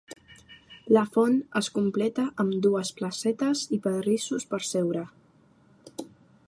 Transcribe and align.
La 0.95 1.03
font 1.17 1.35
es 1.59 1.69
completa 1.75 2.25
amb 2.45 2.57
dues 2.67 2.91
placetes 3.01 3.63
i 3.77 3.81
pedrissos 3.85 4.49
per 4.55 4.63
seure. 4.71 5.05